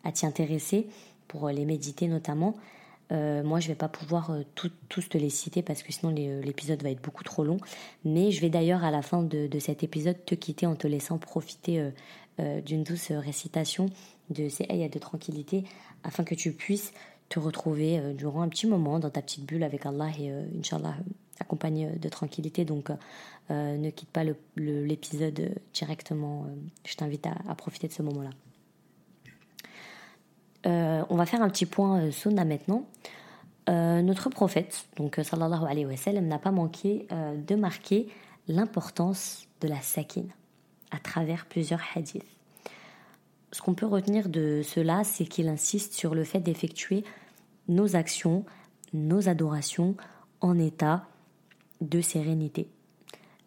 à, 0.03 0.12
t'y 0.12 0.25
intéresser 0.25 0.88
pour 1.27 1.50
les 1.50 1.65
méditer 1.65 2.07
notamment. 2.07 2.55
moi, 3.12 3.59
je 3.59 3.67
vais 3.67 3.75
pas 3.75 3.89
pouvoir 3.89 4.31
tous 4.55 5.09
te 5.09 5.17
les 5.17 5.29
citer 5.29 5.62
parce 5.62 5.83
que 5.83 5.91
sinon 5.91 6.12
l'épisode 6.12 6.81
va 6.81 6.89
être 6.89 7.01
beaucoup 7.01 7.24
trop 7.24 7.43
long. 7.43 7.57
Mais 8.03 8.31
je 8.31 8.41
vais 8.41 8.50
d'ailleurs 8.50 8.83
à 8.83 8.89
la 8.89 9.03
fin 9.03 9.21
de, 9.21 9.59
cet 9.59 9.83
épisode 9.83 10.25
te 10.25 10.33
quitter 10.33 10.65
en 10.65 10.75
te 10.75 10.88
laissant 10.88 11.19
profiter 11.19 11.91
d'une 12.65 12.83
douce 12.83 13.12
récitation 13.12 13.88
de 14.31 14.50
ces 14.50 14.65
ayats 14.69 14.89
de 14.89 15.00
tranquillité 15.00 15.65
afin 16.03 16.24
que 16.24 16.33
tu 16.33 16.51
puisses 16.51 16.93
te 17.29 17.39
retrouver 17.39 18.13
durant 18.13 18.41
un 18.41 18.50
petit 18.50 18.67
moment 18.67 19.00
dans 19.00 19.09
ta 19.09 19.21
petite 19.21 19.45
bulle 19.45 19.63
avec 19.63 19.86
Allah 19.86 20.09
et 20.19 20.31
Inch'Allah 20.57 20.95
accompagné 21.39 21.88
de 21.88 22.09
tranquillité. 22.09 22.65
Donc, 22.65 22.91
euh, 23.51 23.77
ne 23.77 23.89
quitte 23.89 24.09
pas 24.09 24.24
l'épisode 24.55 25.55
directement. 25.74 26.45
Euh, 26.45 26.55
je 26.86 26.95
t'invite 26.95 27.25
à, 27.25 27.55
profiter 27.55 27.88
de 27.88 27.93
ce 27.93 28.01
moment-là. 28.03 28.29
Euh, 30.65 31.03
on 31.09 31.15
va 31.15 31.25
faire 31.25 31.41
un 31.41 31.50
petit 31.50 31.65
point 31.65 32.12
sunna 32.12 32.45
maintenant. 32.45 32.86
notre 33.67 34.29
prophète, 34.29 34.88
donc 34.98 35.19
sallallahu 35.24 35.63
alayhi 35.63 35.86
wa 35.86 35.95
sallam, 35.95 36.27
n'a 36.27 36.39
pas 36.39 36.51
manqué 36.51 37.07
de 37.12 37.55
marquer 37.55 38.07
l'importance 38.48 39.48
de 39.62 39.67
la 39.67 39.79
sakine 39.81 40.31
à 40.91 40.98
travers 40.98 41.45
plusieurs 41.45 41.81
hadiths. 41.95 42.38
Ce 43.51 43.62
qu'on 43.62 43.74
peut 43.74 43.86
retenir 43.86 44.29
de 44.29 44.62
cela, 44.63 45.03
c'est 45.03 45.25
qu'il 45.25 45.48
insiste 45.48 45.94
sur 45.94 46.13
le 46.13 46.24
fait 46.24 46.39
d'effectuer 46.39 47.03
nos 47.68 47.96
actions, 47.96 48.46
nos 48.94 49.27
adorations 49.27 49.96
en 50.41 50.58
état 50.60 51.06
de 51.82 52.01
sérénité. 52.01 52.70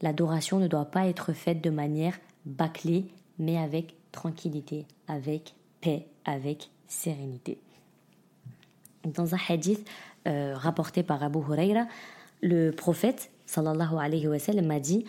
L'adoration 0.00 0.58
ne 0.58 0.66
doit 0.66 0.86
pas 0.86 1.06
être 1.06 1.32
faite 1.32 1.62
de 1.62 1.70
manière 1.70 2.18
bâclée, 2.44 3.06
mais 3.38 3.58
avec 3.58 3.94
tranquillité, 4.10 4.86
avec 5.06 5.54
paix, 5.80 6.08
avec 6.24 6.70
sérénité. 6.88 7.58
Dans 9.04 9.34
un 9.34 9.38
hadith 9.48 9.88
euh, 10.26 10.54
rapporté 10.56 11.02
par 11.02 11.22
Abu 11.22 11.38
Huraira, 11.38 11.86
le 12.40 12.70
prophète 12.70 13.30
sallallahu 13.46 13.96
alayhi 13.98 14.28
wa 14.28 14.38
sallam 14.38 14.70
a 14.70 14.80
dit 14.80 15.04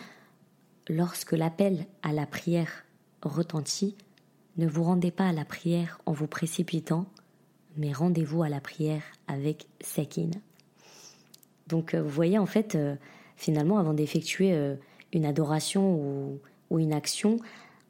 Lorsque 0.88 1.32
l'appel 1.32 1.86
à 2.02 2.12
la 2.12 2.26
prière 2.26 2.84
retentit, 3.22 3.96
ne 4.56 4.66
vous 4.66 4.84
rendez 4.84 5.10
pas 5.10 5.28
à 5.28 5.32
la 5.32 5.44
prière 5.44 6.00
en 6.06 6.12
vous 6.12 6.26
précipitant, 6.26 7.06
mais 7.76 7.92
rendez-vous 7.92 8.42
à 8.42 8.48
la 8.48 8.60
prière 8.60 9.02
avec 9.26 9.66
sakin. 9.80 10.30
Donc 11.66 11.94
euh, 11.94 12.02
vous 12.02 12.10
voyez 12.10 12.38
en 12.38 12.46
fait, 12.46 12.74
euh, 12.74 12.94
finalement, 13.36 13.78
avant 13.78 13.94
d'effectuer 13.94 14.52
euh, 14.52 14.76
une 15.12 15.24
adoration 15.24 16.38
ou, 16.70 16.78
une 16.78 16.92
action, 16.92 17.38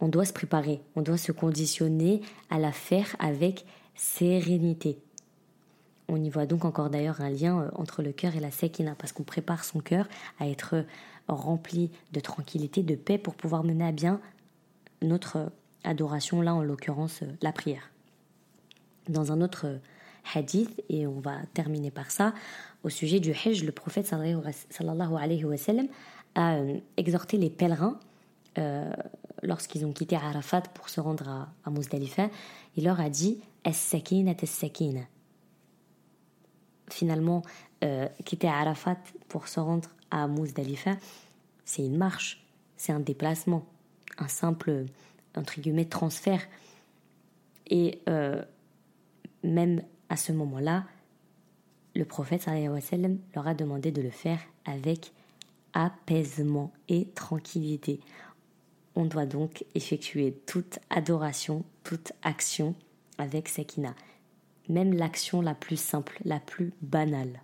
on 0.00 0.08
doit 0.08 0.26
se 0.26 0.32
préparer, 0.32 0.82
on 0.94 1.00
doit 1.00 1.16
se 1.16 1.32
conditionner 1.32 2.20
à 2.50 2.58
la 2.58 2.72
faire 2.72 3.16
avec 3.18 3.64
sérénité. 3.94 4.98
On 6.08 6.22
y 6.22 6.28
voit 6.28 6.44
donc 6.44 6.66
encore 6.66 6.90
d'ailleurs 6.90 7.22
un 7.22 7.30
lien 7.30 7.70
entre 7.76 8.02
le 8.02 8.12
cœur 8.12 8.36
et 8.36 8.40
la 8.40 8.50
sekina, 8.50 8.94
parce 8.94 9.12
qu'on 9.12 9.22
prépare 9.22 9.64
son 9.64 9.80
cœur 9.80 10.06
à 10.38 10.48
être 10.48 10.84
rempli 11.28 11.90
de 12.12 12.20
tranquillité, 12.20 12.82
de 12.82 12.94
paix 12.94 13.16
pour 13.16 13.36
pouvoir 13.36 13.64
mener 13.64 13.86
à 13.86 13.92
bien 13.92 14.20
notre 15.00 15.50
adoration, 15.84 16.40
là 16.40 16.54
en 16.54 16.62
l'occurrence 16.62 17.20
la 17.42 17.52
prière. 17.52 17.90
Dans 19.08 19.32
un 19.32 19.40
autre 19.40 19.78
hadith, 20.34 20.82
et 20.88 21.06
on 21.06 21.20
va 21.20 21.36
terminer 21.52 21.90
par 21.90 22.10
ça, 22.10 22.32
au 22.82 22.88
sujet 22.88 23.20
du 23.20 23.32
Hajj, 23.32 23.64
le 23.64 23.72
prophète 23.72 24.06
sallallahu 24.06 25.16
alayhi 25.16 25.44
wa 25.44 25.56
sallam 25.56 25.88
a 26.34 26.56
euh, 26.56 26.78
exhorté 26.96 27.36
les 27.36 27.50
pèlerins 27.50 27.98
euh, 28.58 28.90
lorsqu'ils 29.42 29.84
ont 29.84 29.92
quitté 29.92 30.16
Arafat 30.16 30.62
pour 30.74 30.88
se 30.88 31.00
rendre 31.00 31.28
à, 31.28 31.48
à 31.64 31.72
il 32.76 32.84
leur 32.84 33.00
a 33.00 33.08
dit 33.08 33.40
As-sakina 33.64 34.32
as-sakina. 34.42 35.02
Finalement, 36.90 37.42
euh, 37.82 38.08
quitter 38.24 38.48
Arafat 38.48 38.98
pour 39.28 39.48
se 39.48 39.60
rendre 39.60 39.88
à 40.10 40.28
Muzdalifa, 40.28 40.92
c'est 41.64 41.84
une 41.84 41.96
marche, 41.96 42.44
c'est 42.76 42.92
un 42.92 43.00
déplacement, 43.00 43.64
un 44.18 44.28
simple, 44.28 44.84
entre 45.36 45.60
guillemets, 45.60 45.84
transfert. 45.86 46.42
Et 47.66 48.02
même 49.42 49.82
à 50.08 50.16
ce 50.16 50.32
moment-là, 50.32 50.84
le 51.94 52.04
prophète 52.04 52.46
leur 53.34 53.46
a 53.46 53.54
demandé 53.54 53.92
de 53.92 54.02
le 54.02 54.10
faire 54.10 54.40
avec 54.64 55.12
apaisement 55.72 56.72
et 56.88 57.08
tranquillité. 57.14 58.00
On 58.96 59.04
doit 59.04 59.26
donc 59.26 59.64
effectuer 59.74 60.32
toute 60.46 60.78
adoration, 60.90 61.64
toute 61.82 62.12
action 62.22 62.74
avec 63.18 63.48
Sakina, 63.48 63.94
même 64.68 64.92
l'action 64.92 65.40
la 65.40 65.54
plus 65.54 65.80
simple, 65.80 66.18
la 66.24 66.40
plus 66.40 66.72
banale. 66.82 67.42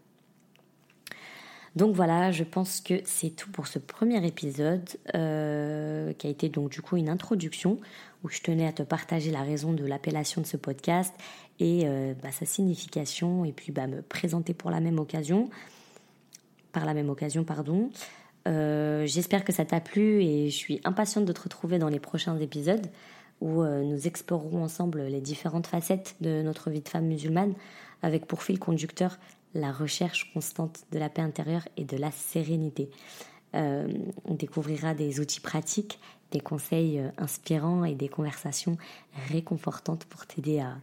Donc 1.76 1.94
voilà, 1.94 2.32
je 2.32 2.42
pense 2.42 2.80
que 2.80 2.94
c'est 3.04 3.30
tout 3.30 3.50
pour 3.50 3.68
ce 3.68 3.78
premier 3.78 4.24
épisode 4.26 4.88
euh, 5.14 6.12
qui 6.14 6.26
a 6.26 6.30
été 6.30 6.48
donc 6.48 6.70
du 6.70 6.82
coup 6.82 6.96
une 6.96 7.08
introduction 7.08 7.78
où 8.24 8.28
je 8.28 8.40
tenais 8.40 8.66
à 8.66 8.72
te 8.72 8.82
partager 8.82 9.30
la 9.30 9.42
raison 9.42 9.72
de 9.72 9.84
l'appellation 9.84 10.40
de 10.40 10.46
ce 10.46 10.56
podcast 10.56 11.14
et 11.60 11.82
euh, 11.84 12.12
bah, 12.20 12.32
sa 12.32 12.44
signification 12.44 13.44
et 13.44 13.52
puis 13.52 13.70
bah, 13.70 13.86
me 13.86 14.02
présenter 14.02 14.52
pour 14.52 14.70
la 14.70 14.80
même 14.80 14.98
occasion, 14.98 15.48
par 16.72 16.84
la 16.84 16.94
même 16.94 17.08
occasion 17.08 17.44
pardon. 17.44 17.90
Euh, 18.48 19.06
j'espère 19.06 19.44
que 19.44 19.52
ça 19.52 19.64
t'a 19.64 19.80
plu 19.80 20.22
et 20.22 20.50
je 20.50 20.56
suis 20.56 20.80
impatiente 20.82 21.24
de 21.24 21.32
te 21.32 21.42
retrouver 21.42 21.78
dans 21.78 21.88
les 21.88 22.00
prochains 22.00 22.36
épisodes 22.38 22.86
où 23.40 23.64
nous 23.64 24.06
explorerons 24.06 24.62
ensemble 24.62 25.00
les 25.04 25.22
différentes 25.22 25.66
facettes 25.66 26.14
de 26.20 26.42
notre 26.42 26.68
vie 26.68 26.82
de 26.82 26.88
femme 26.90 27.06
musulmane 27.06 27.54
avec 28.02 28.26
pour 28.26 28.42
fil 28.42 28.58
conducteur 28.58 29.18
la 29.54 29.72
recherche 29.72 30.32
constante 30.32 30.84
de 30.92 30.98
la 30.98 31.08
paix 31.08 31.22
intérieure 31.22 31.66
et 31.76 31.84
de 31.84 31.96
la 31.96 32.10
sérénité. 32.10 32.90
on 33.52 34.34
découvrira 34.34 34.94
des 34.94 35.18
outils 35.18 35.40
pratiques, 35.40 35.98
des 36.30 36.40
conseils 36.40 37.02
inspirants 37.18 37.84
et 37.84 37.94
des 37.94 38.08
conversations 38.08 38.76
réconfortantes 39.28 40.04
pour 40.04 40.26
t'aider 40.26 40.60
à, 40.60 40.78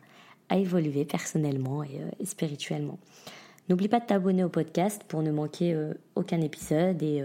évoluer 0.57 1.05
personnellement 1.05 1.83
et, 1.83 2.25
spirituellement. 2.25 2.99
N'oublie 3.69 3.87
pas 3.87 4.01
de 4.01 4.05
t'abonner 4.05 4.43
au 4.43 4.49
podcast 4.49 5.01
pour 5.07 5.21
ne 5.21 5.31
manquer 5.31 5.77
aucun 6.15 6.41
épisode 6.41 7.01
et 7.01 7.23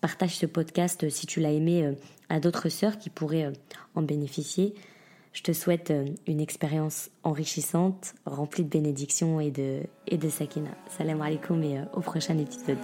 partage 0.00 0.36
ce 0.36 0.46
podcast 0.46 1.08
si 1.08 1.26
tu 1.26 1.38
l'as 1.38 1.52
aimé 1.52 1.94
à 2.28 2.40
d'autres 2.40 2.68
sœurs 2.68 2.98
qui 2.98 3.10
pourraient 3.10 3.52
en 3.94 4.02
bénéficier. 4.02 4.74
Je 5.34 5.42
te 5.42 5.52
souhaite 5.52 5.90
euh, 5.90 6.06
une 6.28 6.40
expérience 6.40 7.10
enrichissante, 7.24 8.14
remplie 8.24 8.62
de 8.62 8.68
bénédictions 8.68 9.40
et 9.40 9.50
de, 9.50 9.82
et 10.06 10.16
de 10.16 10.28
sakina. 10.28 10.70
Salam 10.88 11.20
alaikum 11.20 11.62
et 11.64 11.78
euh, 11.78 11.84
au 11.92 12.00
prochain 12.00 12.38
épisode. 12.38 12.78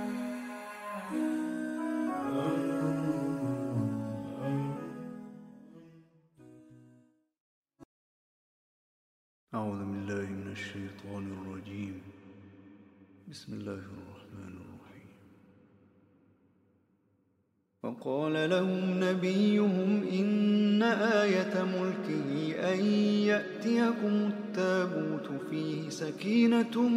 وقال 17.82 18.50
لهم 18.50 18.80
نبيهم 19.04 20.02
إن 20.12 20.82
آية 20.82 21.64
ملكه 21.64 22.54
أن 22.72 22.84
يأتيكم 23.24 24.30
التابوت 24.30 25.30
فيه 25.50 25.88
سكينة 25.88 26.88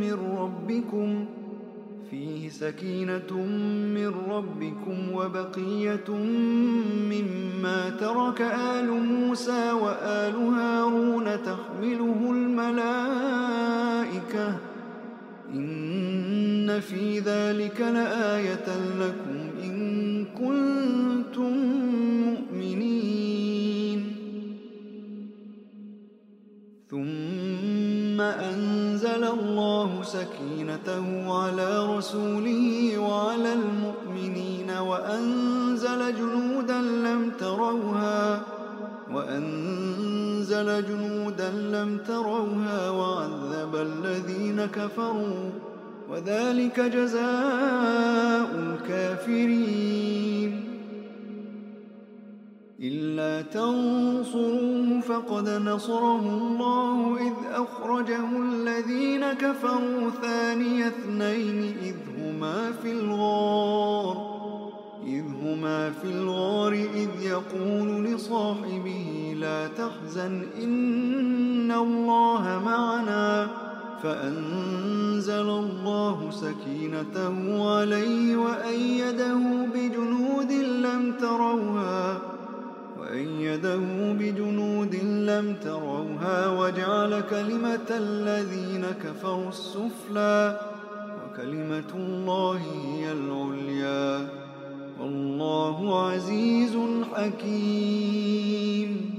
من 0.00 0.12
ربكم 0.38 1.24
فيه 2.10 2.48
سكينة 2.48 3.32
من 3.94 4.12
ربكم 4.28 5.12
وبقية 5.12 6.10
مما 7.10 7.90
ترك 7.90 8.40
آل 8.40 8.90
موسى 8.90 9.72
وآل 9.72 10.34
هارون 10.34 11.24
تحمله 11.24 12.30
الملائكة. 12.30 13.52
إن 15.54 15.91
في 16.80 17.18
ذلك 17.18 17.80
لآية 17.80 18.68
لكم 19.00 19.52
كنتم 20.38 21.52
مؤمنين. 22.26 24.16
ثم 26.90 28.20
أنزل 28.20 29.24
الله 29.24 30.02
سكينته 30.02 31.32
على 31.42 31.96
رسوله 31.96 32.98
وعلى 32.98 33.52
المؤمنين 33.52 34.70
وأنزل 34.70 36.14
جنودا 36.14 36.80
لم 36.80 37.30
تروها 37.38 38.42
وأنزل 39.12 40.86
جنودا 40.86 41.50
لم 41.50 41.98
تروها 41.98 42.90
وعذب 42.90 43.76
الذين 43.76 44.66
كفروا. 44.66 45.71
وذلك 46.10 46.80
جزاء 46.80 48.50
الكافرين. 48.54 50.02
إلا 52.82 53.42
تنصروه 53.42 55.00
فقد 55.00 55.48
نصره 55.48 56.20
الله 56.20 57.16
إذ 57.16 57.32
أخرجه 57.52 58.26
الذين 58.42 59.32
كفروا 59.32 60.10
ثاني 60.22 60.86
اثنين 60.86 61.76
إذ 61.82 61.94
هما 62.18 62.72
في 62.82 62.92
الغار 62.92 64.32
إذ 65.06 65.24
هما 65.42 65.90
في 65.90 66.04
الغار 66.04 66.72
إذ 66.72 67.10
يقول 67.22 68.04
لصاحبه 68.04 69.34
لا 69.38 69.68
تحزن 69.68 70.46
إن 70.62 71.72
الله 71.72 72.62
معنا. 72.64 73.48
فأنزل 74.02 75.48
الله 75.48 76.30
سكينته 76.30 77.70
عليه 77.76 78.36
وأيده 78.36 79.66
بجنود 79.74 80.52
لم 80.52 81.12
تروها 81.20 82.18
وأيده 83.00 83.76
بجنود 84.18 84.94
لم 85.04 85.56
تروها 85.64 86.48
وجعل 86.48 87.20
كلمة 87.20 87.88
الذين 87.90 88.86
كفروا 89.04 89.48
السفلى 89.48 90.60
وكلمة 91.24 91.90
الله 91.94 92.60
هي 92.84 93.12
العليا. 93.12 94.28
والله 95.00 96.06
عزيز 96.10 96.78
حكيم. 97.14 99.11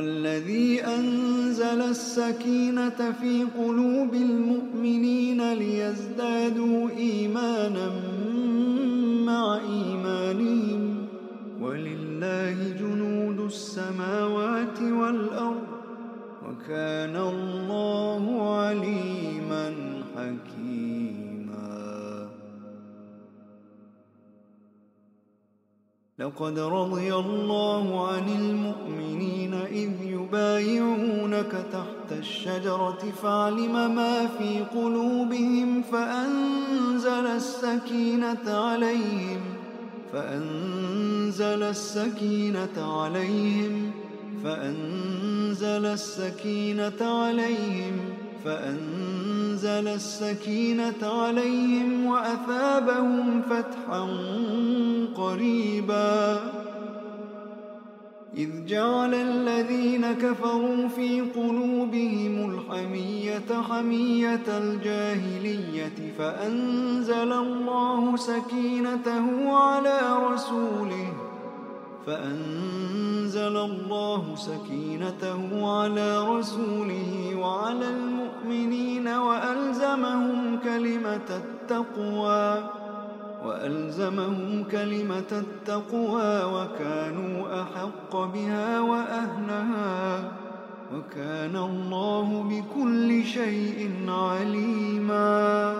الذي 0.00 0.84
أنزل 0.84 1.80
السكينة 1.80 3.12
في 3.20 3.44
قلوب 3.58 4.14
المؤمنين 4.14 5.52
ليزدادوا 5.52 6.90
إيمانا 6.90 7.88
مع 9.24 9.56
إيمانهم. 9.56 11.06
ولله 11.60 12.56
جنود 12.80 13.40
السماوات 13.40 14.82
والأرض 14.82 15.68
وكان 16.48 17.16
الله 17.16 18.24
عليما 18.58 19.66
حكيما. 20.16 20.60
لقد 26.18 26.58
رضي 26.58 27.14
الله 27.14 28.08
عن 28.08 28.28
المؤمنين 28.28 29.19
إذ 29.70 29.90
يبايعونك 30.02 31.52
تحت 31.72 32.18
الشجرة 32.18 33.12
فعلم 33.22 33.94
ما 33.94 34.26
في 34.26 34.60
قلوبهم 34.74 35.82
فأنزل 35.82 37.26
السكينة 37.26 38.46
عليهم 38.46 39.40
فأنزل 40.12 41.62
السكينة 41.62 43.00
عليهم 43.00 43.90
فأنزل 44.44 45.86
السكينة 45.86 47.00
عليهم 47.00 47.98
فأنزل 48.44 49.88
السكينة 49.88 51.02
عليهم 51.02 52.06
وأثابهم 52.06 53.42
فتحا 53.42 54.08
قريبا 55.16 56.40
إذ 58.36 58.66
جعل 58.66 59.14
الذين 59.14 60.12
كفروا 60.12 60.88
في 60.88 61.20
قلوبهم 61.20 62.50
الحمية 62.50 63.62
حمية 63.68 64.58
الجاهلية 64.58 66.12
فأنزل 66.18 67.32
الله 67.32 68.16
سكينته 68.16 69.56
على 69.56 70.00
رسوله 70.32 71.12
فأنزل 72.06 73.56
الله 73.56 74.34
سكينته 74.36 75.70
على 75.80 76.28
رسوله 76.28 77.34
وعلى 77.36 77.88
المؤمنين 77.88 79.08
وألزمهم 79.08 80.58
كلمة 80.64 81.28
التقوى 81.30 82.79
وألزمهم 83.44 84.64
كلمة 84.70 85.30
التقوى 85.32 86.44
وكانوا 86.44 87.62
أحق 87.62 88.16
بها 88.16 88.80
وأهلها 88.80 90.32
وكان 90.94 91.56
الله 91.56 92.42
بكل 92.42 93.24
شيء 93.24 93.90
عليما 94.08 95.74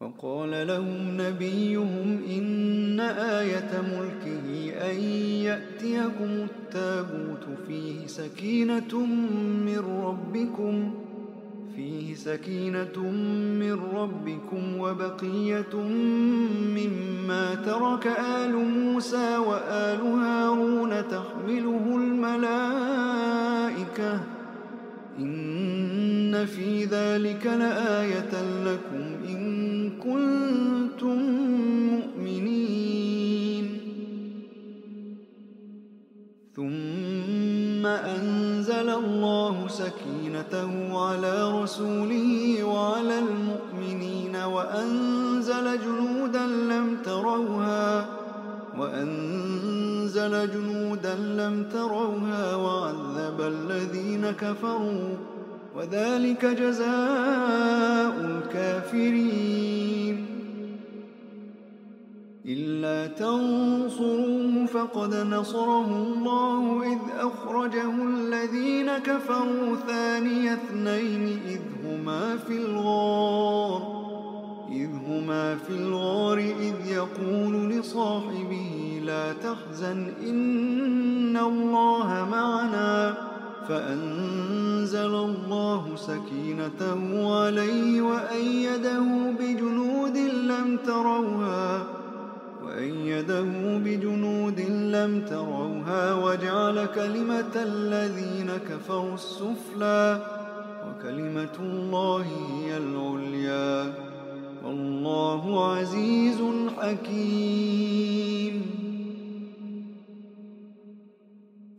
وقال 0.00 0.66
لهم 0.66 1.20
نبيهم 1.20 2.20
إن 2.30 3.00
آية 3.00 3.70
ملكه 3.82 4.72
أن 4.90 5.00
يأتيكم 5.42 6.46
التابوت 6.48 7.44
فيه 7.66 8.06
سكينة 8.06 9.06
من 9.66 9.78
ربكم 10.04 10.94
فيه 11.76 12.14
سكينة 12.14 12.98
من 13.60 13.78
ربكم 13.94 14.78
وبقية 14.78 15.74
مما 16.76 17.54
ترك 17.54 18.06
آل 18.06 18.54
موسى 18.56 19.38
وآل 19.38 20.00
هارون 20.00 21.08
تحمله 21.08 21.96
الملائكة. 21.96 23.18
إن 25.18 26.46
في 26.46 26.84
ذلك 26.84 27.46
لآية 27.46 28.62
لكم 28.64 29.17
كنتم 30.04 31.18
مؤمنين. 31.92 33.66
ثم 36.56 37.86
أنزل 37.86 38.88
الله 38.88 39.68
سكينته 39.68 40.98
على 41.06 41.62
رسوله 41.62 42.64
وعلى 42.64 43.18
المؤمنين 43.18 44.36
وأنزل 44.36 45.66
جنودا 45.80 46.46
لم 46.46 46.96
تروها 47.04 48.06
وأنزل 48.78 50.50
جنودا 50.50 51.14
لم 51.14 51.64
تروها 51.72 52.56
وعذب 52.56 53.40
الذين 53.40 54.30
كفروا 54.30 55.08
وذلك 55.76 56.44
جزاء 56.44 58.14
الكافرين. 58.30 59.77
إلا 62.48 63.06
تنصروه 63.06 64.66
فقد 64.66 65.14
نصره 65.14 65.86
الله 65.86 66.82
إذ 66.92 66.98
أخرجه 67.18 67.90
الذين 68.04 68.98
كفروا 68.98 69.76
ثاني 69.86 70.52
اثنين 70.52 71.40
إذ 71.46 71.60
هما 71.84 72.36
في 72.36 72.56
الغار 72.56 73.98
إذ 74.72 74.88
هما 75.06 75.56
في 75.56 75.70
الغار 75.70 76.38
إذ 76.38 76.74
يقول 76.86 77.70
لصاحبه 77.70 79.00
لا 79.04 79.32
تحزن 79.32 80.12
إن 80.22 81.36
الله 81.36 82.28
معنا 82.30 83.14
فأنزل 83.68 85.14
الله 85.14 85.96
سكينته 85.96 87.34
عليه 87.42 88.02
وأيده 88.02 89.32
بجنود 89.38 90.16
لم 90.16 90.78
تروها. 90.86 91.97
وأيده 92.78 93.42
بجنود 93.84 94.60
لم 94.94 95.24
تروها 95.30 96.14
وجعل 96.14 96.86
كلمة 96.86 97.54
الذين 97.56 98.50
كفروا 98.70 99.14
السفلى 99.14 100.22
وكلمة 100.86 101.56
الله 101.60 102.22
هي 102.22 102.76
العليا. 102.76 103.94
والله 104.64 105.74
عزيز 105.74 106.38
حكيم. 106.78 108.62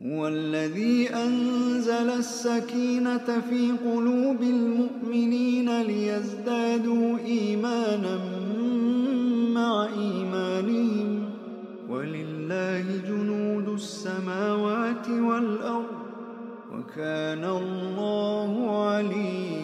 هو 0.06 0.28
الذي 0.28 1.10
أنزل 1.10 2.10
السكينة 2.10 3.42
في 3.50 3.72
قلوب 3.86 4.42
المؤمنين 4.42 5.82
ليزدادوا 5.82 7.18
إيمانا 7.26 8.20
ولله 12.50 12.98
جنود 13.08 13.70
السماوات 13.70 15.10
والأرض 15.10 16.00
وكان 16.74 17.44
الله 17.44 18.86
عليما 18.90 19.59